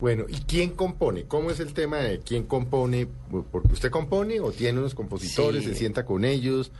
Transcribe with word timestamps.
Bueno, 0.00 0.24
¿y 0.28 0.34
quién 0.40 0.70
compone? 0.70 1.22
¿Cómo 1.24 1.52
es 1.52 1.60
el 1.60 1.72
tema 1.72 1.98
de 1.98 2.18
quién 2.18 2.42
compone? 2.44 3.06
¿Porque 3.52 3.72
usted 3.72 3.90
compone 3.90 4.40
o 4.40 4.50
tiene 4.50 4.80
unos 4.80 4.92
compositores, 4.92 5.62
Sí. 5.62 5.68
se 5.70 5.74
sienta 5.76 6.04
con 6.04 6.24
ellos? 6.24 6.72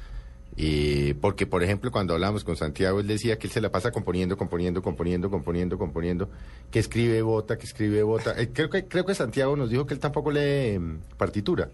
Eh, 0.56 1.14
porque, 1.20 1.46
por 1.46 1.62
ejemplo, 1.62 1.92
cuando 1.92 2.14
hablamos 2.14 2.42
con 2.42 2.56
Santiago, 2.56 2.98
él 2.98 3.06
decía 3.06 3.38
que 3.38 3.46
él 3.46 3.52
se 3.52 3.60
la 3.60 3.70
pasa 3.70 3.92
componiendo, 3.92 4.36
componiendo, 4.36 4.82
componiendo, 4.82 5.30
componiendo, 5.30 5.78
componiendo, 5.78 6.28
que 6.72 6.80
escribe, 6.80 7.22
vota, 7.22 7.56
que 7.56 7.66
escribe, 7.66 8.02
vota. 8.02 8.34
Eh, 8.40 8.50
creo, 8.52 8.68
que, 8.68 8.86
creo 8.88 9.04
que 9.06 9.14
Santiago 9.14 9.54
nos 9.56 9.70
dijo 9.70 9.86
que 9.86 9.94
él 9.94 10.00
tampoco 10.00 10.32
lee 10.32 10.76
mm, 10.80 10.98
partitura. 11.16 11.70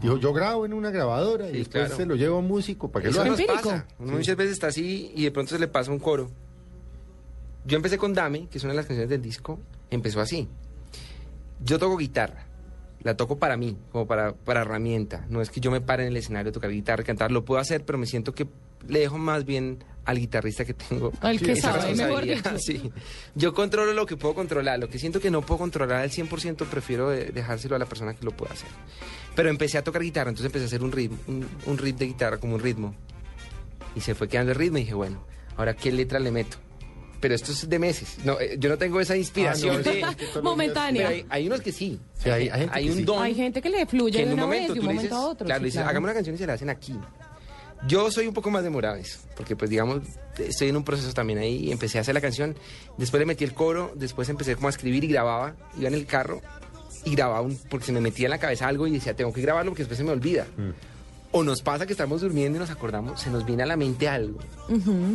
Dijo, 0.00 0.16
yo 0.16 0.32
grabo 0.32 0.64
en 0.64 0.72
una 0.72 0.90
grabadora 0.90 1.48
y 1.48 1.52
Sí, 1.52 1.58
después 1.58 1.84
claro. 1.84 1.96
se 1.96 2.06
lo 2.06 2.14
llevo 2.14 2.36
a 2.36 2.38
un 2.38 2.48
músico 2.48 2.90
para 2.90 3.02
que 3.02 3.10
Eso 3.10 3.18
lo 3.24 3.32
haga. 3.32 3.36
nos 3.36 3.42
pasa. 3.62 3.86
Uno 3.98 4.12
muchas 4.12 4.36
veces 4.36 4.52
está 4.54 4.68
así 4.68 5.12
y 5.14 5.24
de 5.24 5.30
pronto 5.30 5.50
se 5.50 5.58
le 5.58 5.68
pasa 5.68 5.90
un 5.90 5.98
coro. 5.98 6.30
Yo 7.66 7.76
empecé 7.76 7.98
con 7.98 8.14
Dame, 8.14 8.46
que 8.48 8.56
es 8.56 8.64
una 8.64 8.72
de 8.72 8.76
las 8.78 8.86
canciones 8.86 9.10
del 9.10 9.20
disco, 9.20 9.58
empezó 9.90 10.20
así. 10.22 10.48
Yo 11.62 11.78
toco 11.78 11.96
guitarra, 11.96 12.46
la 13.02 13.16
toco 13.16 13.38
para 13.38 13.56
mí, 13.56 13.76
como 13.92 14.06
para, 14.06 14.32
para 14.34 14.62
herramienta. 14.62 15.26
No 15.28 15.40
es 15.42 15.50
que 15.50 15.60
yo 15.60 15.70
me 15.70 15.80
pare 15.80 16.04
en 16.04 16.08
el 16.10 16.16
escenario 16.16 16.50
a 16.50 16.52
tocar 16.52 16.70
guitarra, 16.70 17.02
cantar, 17.04 17.30
lo 17.32 17.44
puedo 17.44 17.60
hacer, 17.60 17.84
pero 17.84 17.98
me 17.98 18.06
siento 18.06 18.34
que 18.34 18.46
le 18.88 19.00
dejo 19.00 19.18
más 19.18 19.44
bien 19.44 19.84
al 20.06 20.18
guitarrista 20.18 20.64
que 20.64 20.72
tengo. 20.74 21.12
Al 21.20 21.38
que 21.38 21.54
sabe, 21.56 21.94
mejor 21.94 22.24
dicho. 22.24 22.50
Sí. 22.58 22.90
Yo 23.34 23.52
controlo 23.52 23.92
lo 23.92 24.06
que 24.06 24.16
puedo 24.16 24.34
controlar, 24.34 24.78
lo 24.78 24.88
que 24.88 24.98
siento 24.98 25.20
que 25.20 25.30
no 25.30 25.42
puedo 25.42 25.58
controlar 25.58 26.00
al 26.00 26.10
100%, 26.10 26.64
prefiero 26.66 27.10
de- 27.10 27.26
dejárselo 27.26 27.76
a 27.76 27.78
la 27.78 27.84
persona 27.86 28.14
que 28.14 28.24
lo 28.24 28.30
pueda 28.32 28.52
hacer. 28.54 28.68
Pero 29.36 29.50
empecé 29.50 29.76
a 29.78 29.84
tocar 29.84 30.02
guitarra, 30.02 30.30
entonces 30.30 30.46
empecé 30.46 30.64
a 30.64 30.66
hacer 30.68 30.82
un 30.82 30.90
ritmo, 30.92 31.18
un, 31.28 31.46
un 31.66 31.78
ritmo 31.78 31.98
de 32.00 32.06
guitarra, 32.06 32.38
como 32.38 32.54
un 32.54 32.60
ritmo. 32.62 32.94
Y 33.94 34.00
se 34.00 34.14
fue 34.14 34.26
quedando 34.28 34.52
el 34.52 34.58
ritmo 34.58 34.78
y 34.78 34.82
dije, 34.82 34.94
bueno, 34.94 35.22
ahora 35.56 35.74
qué 35.76 35.92
letra 35.92 36.18
le 36.18 36.30
meto. 36.30 36.56
Pero 37.20 37.34
esto 37.34 37.52
es 37.52 37.68
de 37.68 37.78
meses. 37.78 38.16
No, 38.24 38.40
eh, 38.40 38.56
yo 38.58 38.70
no 38.70 38.78
tengo 38.78 38.98
esa 39.00 39.14
inspiración 39.16 39.76
Ah, 39.76 39.82
no, 39.84 39.92
de... 39.92 40.00
es 40.00 40.16
que 40.32 40.40
Momentánea. 40.42 41.08
Hay, 41.08 41.26
hay 41.28 41.46
unos 41.46 41.60
que 41.60 41.70
sí. 41.70 42.00
Sí, 42.22 42.30
hay- 42.30 42.48
hay 42.48 42.60
gente 42.60 42.80
que 42.80 42.90
un 42.90 42.96
sí. 42.96 43.02
don 43.04 43.22
Hay 43.22 43.34
gente 43.34 43.60
que 43.62 43.68
le 43.70 43.86
fluye 43.86 44.12
que 44.18 44.22
en 44.22 44.28
de 44.28 44.34
un 44.34 44.40
una 44.40 44.46
momento 44.46 44.72
vez, 44.72 44.74
de 44.74 44.80
un 44.80 44.86
momento 44.86 45.02
dices, 45.02 45.18
a 45.18 45.26
otro. 45.26 45.46
claro, 45.46 45.64
sí, 45.66 45.70
claro. 45.72 45.88
hagamos 45.88 46.06
una 46.06 46.14
canción 46.14 46.34
y 46.34 46.38
se 46.38 46.46
la 46.46 46.52
hacen 46.54 46.70
aquí. 46.70 46.94
Yo 47.86 48.10
soy 48.10 48.26
un 48.26 48.34
poco 48.34 48.50
más 48.50 48.62
demorado 48.62 48.96
en 48.96 49.02
eso, 49.02 49.18
porque 49.36 49.56
pues 49.56 49.70
digamos, 49.70 50.02
estoy 50.38 50.68
en 50.68 50.76
un 50.76 50.84
proceso 50.84 51.12
también 51.14 51.38
ahí, 51.38 51.64
y 51.68 51.72
empecé 51.72 51.96
a 51.96 52.02
hacer 52.02 52.14
la 52.14 52.20
canción, 52.20 52.54
después 52.98 53.18
le 53.20 53.24
metí 53.26 53.42
el 53.44 53.54
coro, 53.54 53.92
después 53.94 54.28
empecé 54.28 54.54
como 54.54 54.66
a 54.66 54.70
escribir 54.70 55.02
y 55.04 55.08
grababa, 55.08 55.54
iba 55.78 55.88
en 55.88 55.94
el 55.94 56.04
carro 56.04 56.42
y 57.06 57.14
grababa, 57.14 57.40
un, 57.40 57.56
porque 57.70 57.86
se 57.86 57.92
me 57.92 58.00
metía 58.02 58.26
en 58.26 58.30
la 58.30 58.38
cabeza 58.38 58.68
algo 58.68 58.86
y 58.86 58.90
decía, 58.92 59.14
tengo 59.16 59.32
que 59.32 59.40
grabarlo 59.40 59.70
porque 59.72 59.82
después 59.84 59.96
se 59.96 60.04
me 60.04 60.10
olvida. 60.10 60.46
O 61.32 61.44
nos 61.44 61.62
pasa 61.62 61.86
que 61.86 61.92
estamos 61.92 62.22
durmiendo 62.22 62.56
y 62.56 62.60
nos 62.60 62.70
acordamos, 62.70 63.20
se 63.20 63.30
nos 63.30 63.46
viene 63.46 63.62
a 63.62 63.66
la 63.66 63.76
mente 63.76 64.08
algo. 64.08 64.40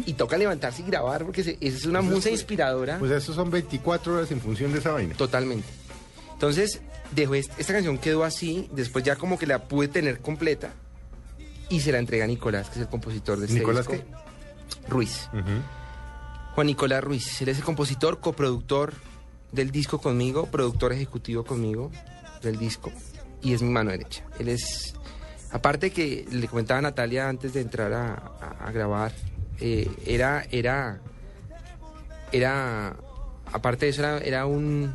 Y 0.06 0.14
toca 0.14 0.38
levantarse 0.38 0.82
y 0.82 0.86
grabar 0.86 1.24
porque 1.26 1.44
se- 1.44 1.58
esa 1.60 1.78
es 1.78 1.86
una 1.86 2.02
musa 2.02 2.30
inspiradora. 2.30 3.00
Pues 3.00 3.12
eso 3.12 3.34
son 3.34 3.50
24 3.52 4.16
horas 4.16 4.32
en 4.32 4.40
función 4.40 4.72
de 4.72 4.80
esa 4.80 4.92
vaina. 4.92 5.14
Totalmente. 5.16 5.68
Entonces, 6.32 6.82
dejó 7.12 7.36
est- 7.36 7.52
esta 7.60 7.74
canción 7.74 7.98
quedó 7.98 8.24
así, 8.24 8.70
después 8.74 9.04
ya 9.04 9.16
como 9.18 9.38
que 9.38 9.46
la 9.46 9.68
pude 9.68 9.88
tener 9.90 10.20
completa 10.22 10.74
y 11.70 11.82
se 11.82 11.92
la 11.92 12.00
entrega 12.00 12.24
a 12.24 12.28
Nicolás, 12.28 12.68
que 12.70 12.76
es 12.76 12.82
el 12.86 12.90
compositor 12.90 13.38
de 13.40 13.48
este 13.48 13.60
¿Nicolás 13.60 13.86
disco. 13.88 14.04
qué? 14.06 14.90
Ruiz. 14.90 15.30
Juan 16.56 16.68
Nicolás 16.68 17.04
Ruiz. 17.04 17.42
Él 17.42 17.50
es 17.50 17.58
el 17.58 17.64
compositor, 17.66 18.20
coproductor 18.22 18.94
del 19.52 19.72
disco 19.72 20.00
conmigo, 20.00 20.46
productor 20.46 20.94
ejecutivo 20.94 21.44
conmigo 21.44 21.92
del 22.42 22.58
disco 22.58 22.92
y 23.42 23.54
es 23.54 23.62
mi 23.62 23.70
mano 23.70 23.92
derecha. 23.92 24.24
Él 24.40 24.48
es, 24.50 24.94
aparte 25.56 25.92
que 25.92 26.26
le 26.32 26.48
comentaba 26.48 26.80
a 26.80 26.82
Natalia 26.82 27.30
antes 27.30 27.54
de 27.54 27.62
entrar 27.62 27.94
a, 27.94 28.14
a- 28.14 28.68
a 28.68 28.72
grabar, 28.72 29.12
eh, 29.62 29.90
era, 30.06 30.46
era, 30.52 31.00
era, 32.32 32.96
aparte 33.52 33.86
de 33.86 33.92
eso 33.92 34.02
era, 34.02 34.18
era 34.20 34.46
un, 34.46 34.94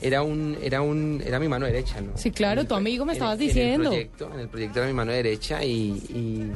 era 0.00 0.22
un, 0.22 0.56
era 0.62 0.82
un, 0.82 1.22
era 1.24 1.38
mi 1.38 1.48
mano 1.48 1.66
derecha, 1.66 2.00
¿no? 2.00 2.12
Sí, 2.16 2.30
claro, 2.30 2.62
el 2.62 2.68
tu 2.68 2.74
amigo 2.74 3.04
me 3.04 3.12
en 3.12 3.16
el- 3.16 3.22
estabas 3.22 3.36
en 3.36 3.42
el 3.42 3.48
diciendo. 3.48 3.90
proyecto, 3.90 4.30
en 4.34 4.40
el 4.40 4.48
proyecto 4.48 4.78
era 4.78 4.88
mi 4.88 4.94
mano 4.94 5.12
derecha 5.12 5.64
y, 5.64 5.70
y- 6.08 6.52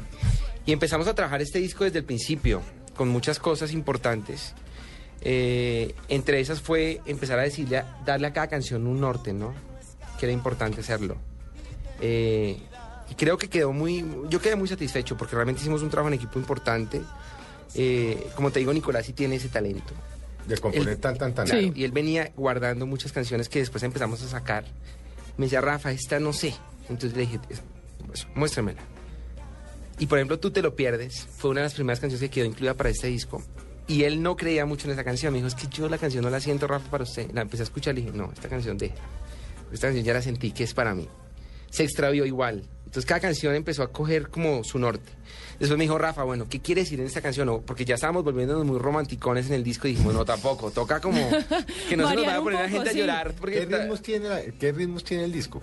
y 0.66 0.72
empezamos 0.72 1.06
a 1.08 1.14
trabajar 1.14 1.42
este 1.42 1.58
disco 1.58 1.84
desde 1.84 1.98
el 2.00 2.04
principio, 2.04 2.62
con 2.96 3.08
muchas 3.08 3.38
cosas 3.38 3.72
importantes. 3.72 4.54
Eh, 5.22 5.94
entre 6.08 6.40
esas 6.40 6.60
fue 6.60 7.00
empezar 7.06 7.38
a 7.38 7.42
decirle, 7.42 7.78
a- 7.78 7.98
darle 8.04 8.28
a 8.28 8.32
cada 8.32 8.48
canción 8.48 8.86
un 8.86 9.00
norte, 9.00 9.32
¿no? 9.32 9.54
Que 10.18 10.26
era 10.26 10.32
importante 10.32 10.80
hacerlo. 10.80 11.16
Eh, 12.00 12.58
y 13.10 13.14
creo 13.14 13.38
que 13.38 13.48
quedó 13.48 13.72
muy, 13.72 14.04
yo 14.28 14.40
quedé 14.40 14.56
muy 14.56 14.68
satisfecho 14.68 15.16
porque 15.16 15.34
realmente 15.34 15.60
hicimos 15.60 15.82
un 15.82 15.90
trabajo 15.90 16.08
en 16.08 16.14
equipo 16.14 16.38
importante. 16.38 17.00
Eh, 17.74 18.26
como 18.34 18.50
te 18.50 18.58
digo, 18.60 18.72
Nicolás 18.72 19.06
sí 19.06 19.12
tiene 19.12 19.36
ese 19.36 19.48
talento. 19.48 19.92
De 20.46 20.56
componer 20.58 20.88
El- 20.90 20.98
tan, 20.98 21.16
tan, 21.18 21.34
tan. 21.34 21.46
Sí. 21.46 21.72
Y 21.74 21.84
él 21.84 21.92
venía 21.92 22.32
guardando 22.36 22.86
muchas 22.86 23.12
canciones 23.12 23.48
que 23.48 23.58
después 23.60 23.82
empezamos 23.82 24.22
a 24.22 24.28
sacar. 24.28 24.64
Me 25.36 25.46
decía, 25.46 25.60
Rafa, 25.60 25.90
esta 25.92 26.18
no 26.20 26.32
sé. 26.32 26.54
Entonces 26.88 27.14
le 27.14 27.22
dije, 27.22 27.40
"Es- 27.50 27.62
pues, 28.06 28.26
muéstramela. 28.34 28.80
Y 29.98 30.06
por 30.06 30.18
ejemplo, 30.18 30.38
Tú 30.38 30.50
te 30.50 30.62
lo 30.62 30.74
pierdes. 30.76 31.26
Fue 31.36 31.50
una 31.50 31.60
de 31.60 31.66
las 31.66 31.74
primeras 31.74 32.00
canciones 32.00 32.20
que 32.28 32.32
quedó 32.34 32.44
incluida 32.44 32.74
para 32.74 32.90
este 32.90 33.08
disco. 33.08 33.42
Y 33.88 34.02
él 34.04 34.22
no 34.22 34.36
creía 34.36 34.66
mucho 34.66 34.86
en 34.88 34.92
esa 34.94 35.04
canción. 35.04 35.32
Me 35.32 35.38
dijo, 35.38 35.48
es 35.48 35.54
que 35.54 35.68
yo 35.68 35.88
la 35.88 35.98
canción 35.98 36.24
no 36.24 36.30
la 36.30 36.40
siento, 36.40 36.66
Rafa, 36.66 36.90
para 36.90 37.04
usted. 37.04 37.30
La 37.32 37.42
empecé 37.42 37.62
a 37.62 37.64
escuchar 37.64 37.94
y 37.96 38.02
le 38.02 38.06
dije, 38.06 38.16
no, 38.18 38.32
esta 38.32 38.48
canción 38.48 38.76
de... 38.78 38.92
Esta 39.72 39.88
canción 39.88 40.04
ya 40.04 40.12
la 40.14 40.22
sentí 40.22 40.52
que 40.52 40.64
es 40.64 40.74
para 40.74 40.94
mí. 40.94 41.08
Se 41.76 41.84
extravió 41.84 42.24
igual. 42.24 42.62
Entonces 42.86 43.04
cada 43.06 43.20
canción 43.20 43.54
empezó 43.54 43.82
a 43.82 43.92
coger 43.92 44.28
como 44.28 44.64
su 44.64 44.78
norte. 44.78 45.10
Después 45.58 45.76
me 45.78 45.84
dijo, 45.84 45.98
Rafa, 45.98 46.22
bueno, 46.22 46.46
¿qué 46.48 46.60
quiere 46.60 46.82
decir 46.82 47.00
en 47.00 47.06
esta 47.06 47.20
canción? 47.20 47.48
O- 47.48 47.60
porque 47.62 47.84
ya 47.84 47.94
estábamos 47.96 48.24
volviéndonos 48.24 48.64
muy 48.64 48.78
romanticones 48.78 49.46
en 49.48 49.54
el 49.54 49.64
disco 49.64 49.88
y 49.88 49.92
dijimos, 49.92 50.14
no, 50.14 50.24
tampoco. 50.24 50.70
Toca 50.70 51.00
como 51.00 51.18
que 51.88 51.96
no 51.96 52.08
se 52.08 52.14
nos 52.14 52.24
vaya 52.26 52.36
a 52.38 52.42
poner 52.42 52.60
la 52.60 52.66
poco, 52.66 52.76
gente 52.76 52.90
sí. 52.90 52.96
a 52.96 53.00
llorar. 53.00 53.34
Porque 53.38 53.66
¿Qué 53.66 53.76
ritmos, 53.76 54.02
tiene 54.02 54.28
la- 54.28 54.42
¿Qué 54.42 54.72
ritmos 54.72 55.04
tiene 55.04 55.24
el 55.24 55.32
disco? 55.32 55.60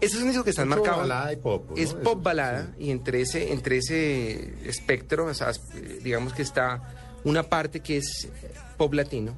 Ese 0.00 0.16
es 0.16 0.22
un 0.22 0.28
disco 0.28 0.42
que 0.44 0.50
está 0.50 0.64
Mucho 0.64 0.76
marcado. 0.80 0.98
balada 1.02 1.32
y 1.32 1.36
pop, 1.36 1.70
¿no? 1.70 1.76
Es 1.76 1.94
pop 1.94 2.22
balada 2.22 2.74
y 2.78 2.90
entre 2.90 3.20
ese, 3.22 3.52
entre 3.52 3.78
ese 3.78 4.54
espectro, 4.68 5.26
o 5.26 5.34
sea, 5.34 5.50
eh, 5.74 6.00
digamos 6.02 6.32
que 6.32 6.42
está 6.42 6.94
una 7.24 7.42
parte 7.44 7.80
que 7.80 7.98
es 7.98 8.28
pop 8.76 8.92
latino. 8.94 9.36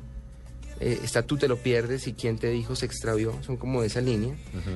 Eh, 0.80 1.00
está 1.02 1.22
Tú 1.22 1.36
te 1.36 1.48
lo 1.48 1.56
pierdes 1.56 2.06
y 2.06 2.12
Quién 2.12 2.38
te 2.38 2.48
dijo 2.50 2.74
se 2.76 2.86
extravió, 2.86 3.34
son 3.44 3.56
como 3.56 3.80
de 3.80 3.88
esa 3.88 4.00
línea. 4.00 4.34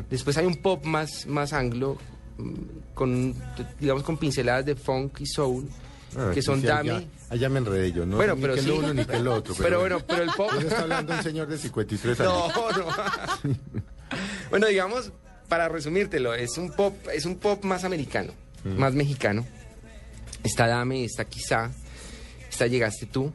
Después 0.09 0.37
hay 0.37 0.47
un 0.47 0.56
pop 0.56 0.84
más, 0.84 1.27
más 1.27 1.53
anglo, 1.53 1.99
mm, 2.38 2.53
con, 2.94 3.34
digamos, 3.78 4.03
con 4.03 4.16
pinceladas 4.16 4.65
de 4.66 4.75
funk 4.77 5.21
y 5.21 5.27
soul, 5.27 5.69
Ah, 6.16 6.33
que 6.34 6.43
son 6.43 6.60
sí, 6.60 6.66
Dame. 6.66 6.91
allá- 6.91 7.06
Allá 7.28 7.49
me 7.49 7.59
enredé 7.60 7.93
yo, 7.93 8.05
¿no? 8.05 8.16
Bueno, 8.16 8.34
ni 8.34 8.41
pero 8.43 8.55
que 8.56 8.62
sí. 8.62 8.66
lo 8.66 8.78
uno 8.81 8.93
ni 8.93 9.05
que 9.05 9.21
lo 9.21 9.33
otro. 9.37 9.55
Pero 9.56 9.78
bueno, 9.78 10.00
pero 10.05 10.25
el 10.25 10.31
pop... 10.37 10.50
Está 10.60 10.81
hablando 10.81 11.15
un 11.15 11.22
señor 11.22 11.47
de 11.47 11.56
53 11.56 12.19
años. 12.19 12.33
No, 12.56 12.71
no. 12.72 12.87
bueno, 14.50 14.66
digamos, 14.66 15.12
para 15.49 15.69
resumírtelo, 15.69 16.34
es 16.34 16.59
un 16.59 16.72
pop, 16.72 16.94
es 17.15 17.25
un 17.27 17.37
pop 17.37 17.62
más 17.65 17.84
americano, 17.84 18.33
más 18.65 18.93
mexicano. 18.94 19.47
Está 20.43 20.66
Dame, 20.66 21.05
está 21.05 21.25
Quizá, 21.27 21.71
está 22.50 22.66
Llegaste 22.66 23.06
tú, 23.06 23.33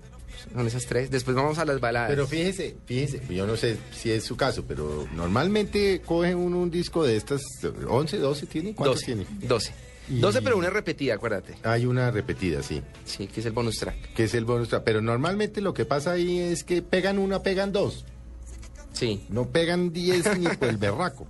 son 0.54 0.68
esas 0.68 0.86
tres. 0.86 1.10
Después 1.12 1.36
vamos 1.36 1.58
a 1.58 1.66
las 1.66 1.80
baladas. 1.80 2.10
Pero 2.10 2.28
fíjese, 2.28 2.76
fíjese, 2.86 3.22
yo 3.34 3.46
no 3.48 3.56
sé 3.58 3.78
si 3.92 4.12
es 4.12 4.24
su 4.24 4.36
caso, 4.38 4.66
pero 4.68 5.08
normalmente 5.14 6.02
cogen 6.06 6.38
uno 6.38 6.60
un 6.60 6.72
disco 6.72 7.04
de 7.04 7.16
estas, 7.18 7.42
11, 7.88 8.18
12 8.18 8.46
tiene, 8.48 8.74
¿cuántos 8.76 9.02
12, 9.02 9.06
tiene? 9.06 9.26
12. 9.48 9.74
Y- 10.10 10.20
12, 10.20 10.42
pero 10.44 10.58
una 10.58 10.70
repetida, 10.70 11.16
acuérdate. 11.16 11.56
Hay 11.64 11.86
una 11.88 12.12
repetida, 12.12 12.62
sí, 12.62 12.82
Sí, 13.06 13.26
que 13.28 13.40
es 13.40 13.46
el 13.48 13.54
bonus 13.54 13.78
track. 13.80 14.14
que 14.14 14.26
es 14.26 14.34
el 14.36 14.46
bonus 14.46 14.70
track, 14.70 14.84
pero 14.84 15.02
normalmente 15.02 15.62
lo 15.62 15.74
que 15.74 15.86
pasa 15.86 16.12
ahí 16.12 16.40
es 16.40 16.64
que 16.64 16.82
pegan 16.84 17.18
una, 17.18 17.42
pegan 17.42 17.72
dos, 17.72 18.06
Sí. 18.94 19.26
no 19.30 19.50
pegan 19.50 19.92
10 19.92 20.38
ni 20.38 20.48
por 20.48 20.68
el 20.70 20.78
berraco. 20.78 21.28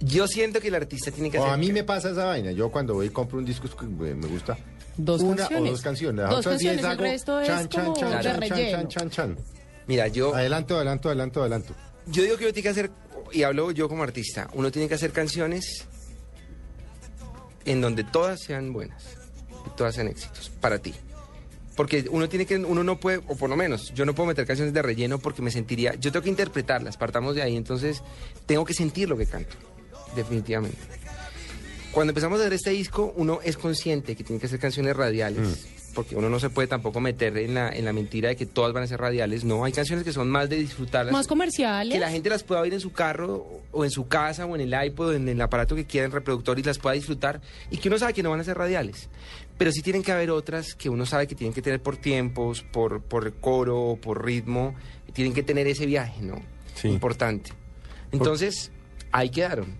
Yo 0.00 0.28
siento 0.28 0.60
que 0.60 0.68
el 0.68 0.74
artista 0.76 1.10
tiene 1.10 1.30
que 1.30 1.38
O 1.38 1.42
hacer... 1.42 1.54
a 1.54 1.56
mí 1.56 1.72
me 1.72 1.82
pasa 1.84 2.10
esa 2.10 2.24
vaina, 2.24 2.52
yo 2.52 2.70
cuando 2.70 2.94
voy 2.94 3.06
y 3.06 3.10
compro 3.10 3.38
un 3.38 3.44
disco 3.44 3.68
que 3.76 3.86
me 3.86 4.26
gusta 4.28 4.56
Dos 4.98 5.22
una 5.22 5.36
canciones. 5.36 5.68
o 5.68 5.72
dos 5.72 5.82
canciones, 5.82 6.22
las 6.22 6.30
Dos 6.30 6.38
otras 6.40 6.58
10 6.58 6.72
canciones, 6.72 6.84
el 6.84 6.90
hago 6.90 7.02
resto 7.02 7.40
es 7.40 7.46
chan, 7.46 7.68
chan, 7.68 7.84
como 7.84 7.96
chan, 7.96 8.10
de 8.10 8.14
chan, 8.14 8.22
chan, 8.24 8.40
relleno. 8.40 8.78
chan, 8.78 8.88
chan, 8.88 9.10
chan. 9.10 9.38
Mira, 9.86 10.08
yo... 10.08 10.34
Adelanto, 10.34 10.76
adelanto, 10.76 11.08
adelanto, 11.08 11.40
adelanto. 11.40 11.74
Yo 12.06 12.22
digo 12.22 12.36
que 12.36 12.44
uno 12.44 12.52
tiene 12.52 12.64
que 12.64 12.68
hacer, 12.68 12.90
y 13.32 13.42
hablo 13.44 13.70
yo 13.70 13.88
como 13.88 14.02
artista, 14.02 14.48
uno 14.54 14.70
tiene 14.72 14.88
que 14.88 14.94
hacer 14.94 15.12
canciones 15.12 15.86
en 17.64 17.80
donde 17.80 18.02
todas 18.02 18.40
sean 18.40 18.72
buenas, 18.72 19.04
y 19.66 19.76
todas 19.76 19.94
sean 19.94 20.08
éxitos, 20.08 20.50
para 20.60 20.78
ti. 20.78 20.94
Porque 21.76 22.06
uno 22.10 22.28
tiene 22.28 22.44
que, 22.44 22.56
uno 22.56 22.82
no 22.82 22.98
puede, 22.98 23.18
o 23.28 23.36
por 23.36 23.48
lo 23.48 23.56
menos, 23.56 23.94
yo 23.94 24.04
no 24.04 24.14
puedo 24.14 24.26
meter 24.26 24.46
canciones 24.46 24.74
de 24.74 24.82
relleno 24.82 25.20
porque 25.20 25.42
me 25.42 25.52
sentiría, 25.52 25.94
yo 25.94 26.10
tengo 26.10 26.24
que 26.24 26.30
interpretarlas, 26.30 26.96
partamos 26.96 27.36
de 27.36 27.42
ahí, 27.42 27.56
entonces 27.56 28.02
tengo 28.46 28.64
que 28.64 28.74
sentir 28.74 29.08
lo 29.08 29.16
que 29.16 29.26
canto, 29.26 29.54
definitivamente. 30.16 30.78
Cuando 31.92 32.10
empezamos 32.10 32.38
a 32.38 32.42
hacer 32.42 32.52
este 32.52 32.70
disco, 32.70 33.12
uno 33.16 33.40
es 33.42 33.56
consciente 33.56 34.14
que 34.14 34.22
tiene 34.22 34.38
que 34.38 34.46
hacer 34.46 34.60
canciones 34.60 34.96
radiales, 34.96 35.66
porque 35.94 36.14
uno 36.14 36.28
no 36.28 36.38
se 36.38 36.50
puede 36.50 36.68
tampoco 36.68 37.00
meter 37.00 37.36
en 37.38 37.54
la, 37.54 37.70
en 37.70 37.84
la 37.84 37.92
mentira 37.92 38.28
de 38.28 38.36
que 38.36 38.46
todas 38.46 38.72
van 38.72 38.84
a 38.84 38.86
ser 38.86 39.00
radiales, 39.00 39.44
no, 39.44 39.64
hay 39.64 39.72
canciones 39.72 40.04
que 40.04 40.12
son 40.12 40.28
más 40.28 40.48
de 40.48 40.56
disfrutarlas. 40.56 41.12
Más 41.12 41.26
comerciales. 41.26 41.92
Que 41.92 41.98
la 41.98 42.10
gente 42.10 42.28
las 42.28 42.44
pueda 42.44 42.60
oír 42.60 42.74
en 42.74 42.80
su 42.80 42.92
carro 42.92 43.62
o 43.72 43.84
en 43.84 43.90
su 43.90 44.06
casa 44.06 44.46
o 44.46 44.54
en 44.54 44.60
el 44.60 44.84
iPod 44.86 45.08
o 45.08 45.12
en 45.14 45.28
el 45.28 45.40
aparato 45.40 45.74
que 45.74 45.86
quiera, 45.86 46.06
en 46.06 46.12
reproductor 46.12 46.58
y 46.58 46.62
las 46.62 46.78
pueda 46.78 46.94
disfrutar 46.94 47.40
y 47.70 47.78
que 47.78 47.88
uno 47.88 47.98
sabe 47.98 48.12
que 48.12 48.22
no 48.22 48.30
van 48.30 48.40
a 48.40 48.44
ser 48.44 48.58
radiales. 48.58 49.08
Pero 49.56 49.72
sí 49.72 49.82
tienen 49.82 50.02
que 50.02 50.12
haber 50.12 50.30
otras 50.30 50.74
que 50.74 50.88
uno 50.88 51.04
sabe 51.04 51.26
que 51.26 51.34
tienen 51.34 51.52
que 51.52 51.62
tener 51.62 51.82
por 51.82 51.96
tiempos, 51.96 52.62
por, 52.62 53.02
por 53.02 53.32
coro, 53.40 53.98
por 54.00 54.24
ritmo, 54.24 54.76
tienen 55.14 55.32
que 55.32 55.42
tener 55.42 55.66
ese 55.66 55.86
viaje, 55.86 56.22
¿no? 56.22 56.40
Sí. 56.74 56.88
Importante. 56.88 57.50
Entonces, 58.12 58.70
ahí 59.10 59.30
quedaron. 59.30 59.74